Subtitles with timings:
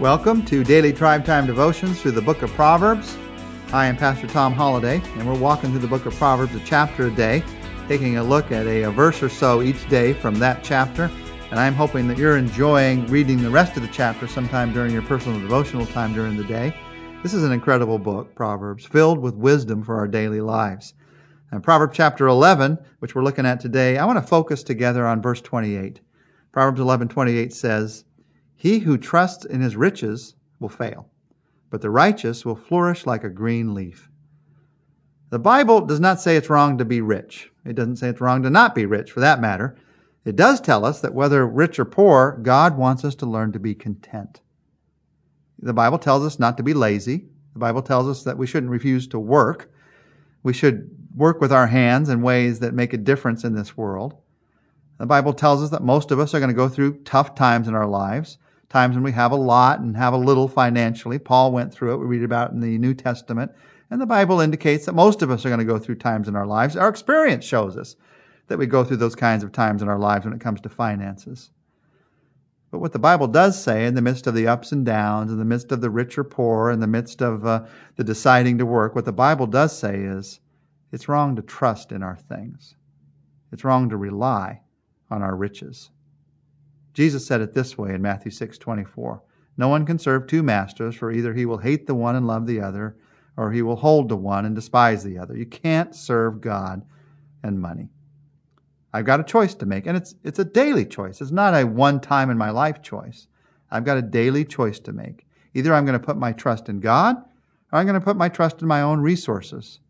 [0.00, 3.16] Welcome to Daily Tribe Time Devotions through the book of Proverbs.
[3.70, 6.60] Hi, I am Pastor Tom Holladay, and we're walking through the book of Proverbs a
[6.60, 7.42] chapter a day,
[7.88, 11.10] taking a look at a, a, verse or so each day from that chapter.
[11.50, 15.00] And I'm hoping that you're enjoying reading the rest of the chapter sometime during your
[15.00, 16.78] personal devotional time during the day.
[17.22, 20.92] This is an incredible book, Proverbs, filled with wisdom for our daily lives.
[21.50, 25.22] And Proverbs chapter 11, which we're looking at today, I want to focus together on
[25.22, 26.00] verse 28.
[26.52, 28.04] Proverbs 11:28 says,
[28.56, 31.08] he who trusts in his riches will fail,
[31.70, 34.10] but the righteous will flourish like a green leaf.
[35.28, 37.50] The Bible does not say it's wrong to be rich.
[37.64, 39.76] It doesn't say it's wrong to not be rich, for that matter.
[40.24, 43.58] It does tell us that whether rich or poor, God wants us to learn to
[43.58, 44.40] be content.
[45.58, 47.26] The Bible tells us not to be lazy.
[47.52, 49.70] The Bible tells us that we shouldn't refuse to work.
[50.42, 54.16] We should work with our hands in ways that make a difference in this world.
[54.98, 57.68] The Bible tells us that most of us are going to go through tough times
[57.68, 58.38] in our lives
[58.68, 61.18] times when we have a lot and have a little financially.
[61.18, 61.98] Paul went through it.
[61.98, 63.52] We read about it in the New Testament.
[63.90, 66.34] And the Bible indicates that most of us are going to go through times in
[66.36, 66.76] our lives.
[66.76, 67.96] Our experience shows us
[68.48, 70.68] that we go through those kinds of times in our lives when it comes to
[70.68, 71.50] finances.
[72.70, 75.38] But what the Bible does say in the midst of the ups and downs, in
[75.38, 77.64] the midst of the rich or poor, in the midst of uh,
[77.94, 80.40] the deciding to work, what the Bible does say is
[80.92, 82.74] it's wrong to trust in our things.
[83.52, 84.62] It's wrong to rely
[85.10, 85.90] on our riches.
[86.96, 89.20] Jesus said it this way in Matthew 6:24.
[89.58, 92.46] No one can serve two masters, for either he will hate the one and love
[92.46, 92.96] the other,
[93.36, 95.36] or he will hold to one and despise the other.
[95.36, 96.86] You can't serve God
[97.42, 97.90] and money.
[98.94, 101.20] I've got a choice to make, and it's it's a daily choice.
[101.20, 103.28] It's not a one time in my life choice.
[103.70, 105.26] I've got a daily choice to make.
[105.52, 107.16] Either I'm going to put my trust in God,
[107.72, 109.80] or I'm going to put my trust in my own resources.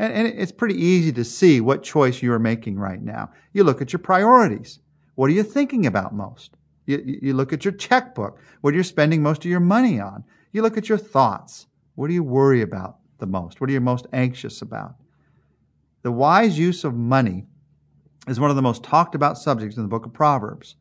[0.00, 3.30] And, and it's pretty easy to see what choice you're making right now.
[3.52, 4.80] You look at your priorities.
[5.14, 6.56] What are you thinking about most?
[6.86, 8.38] You, you look at your checkbook.
[8.60, 10.24] What are you spending most of your money on?
[10.52, 11.66] You look at your thoughts.
[11.94, 13.60] What do you worry about the most?
[13.60, 14.96] What are you most anxious about?
[16.02, 17.46] The wise use of money
[18.26, 20.76] is one of the most talked about subjects in the book of Proverbs.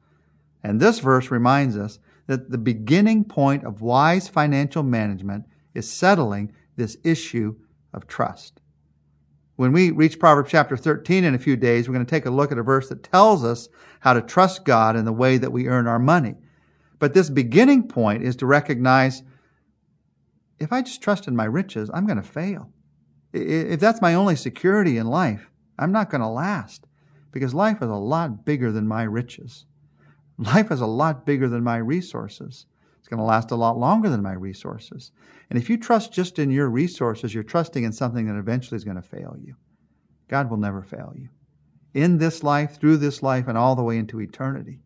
[0.63, 6.53] And this verse reminds us that the beginning point of wise financial management is settling
[6.75, 7.55] this issue
[7.93, 8.61] of trust.
[9.55, 12.31] When we reach Proverbs chapter 13 in a few days, we're going to take a
[12.31, 13.69] look at a verse that tells us
[13.99, 16.35] how to trust God in the way that we earn our money.
[16.97, 19.21] But this beginning point is to recognize
[20.59, 22.71] if I just trust in my riches, I'm going to fail.
[23.31, 26.87] If that's my only security in life, I'm not going to last
[27.31, 29.65] because life is a lot bigger than my riches.
[30.37, 32.65] Life is a lot bigger than my resources.
[33.13, 35.11] Going to last a lot longer than my resources.
[35.51, 38.83] And if you trust just in your resources, you're trusting in something that eventually is
[38.83, 39.55] going to fail you.
[40.27, 41.29] God will never fail you.
[41.93, 44.79] In this life, through this life, and all the way into eternity.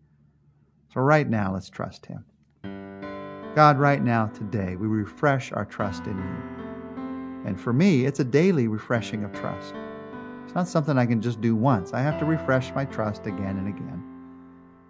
[0.93, 2.25] So, right now, let's trust Him.
[3.55, 7.47] God, right now, today, we refresh our trust in you.
[7.47, 9.73] And for me, it's a daily refreshing of trust.
[10.43, 11.93] It's not something I can just do once.
[11.93, 14.03] I have to refresh my trust again and again.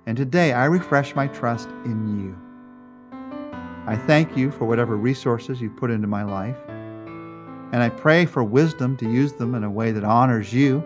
[0.07, 2.46] And today, I refresh my trust in you.
[3.87, 6.57] I thank you for whatever resources you've put into my life.
[6.67, 10.83] And I pray for wisdom to use them in a way that honors you.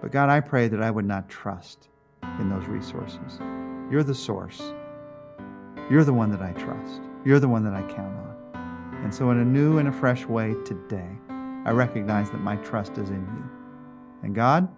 [0.00, 1.88] But God, I pray that I would not trust
[2.40, 3.38] in those resources.
[3.90, 4.62] You're the source.
[5.90, 7.02] You're the one that I trust.
[7.22, 9.00] You're the one that I count on.
[9.04, 11.18] And so, in a new and a fresh way today,
[11.66, 13.50] I recognize that my trust is in you.
[14.22, 14.68] And God,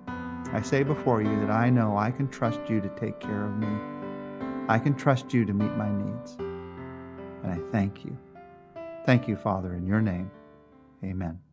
[0.52, 3.56] I say before you that I know I can trust you to take care of
[3.58, 3.68] me.
[4.68, 6.36] I can trust you to meet my needs.
[7.44, 8.16] And I thank you.
[9.04, 10.30] Thank you, Father, in your name.
[11.04, 11.43] Amen.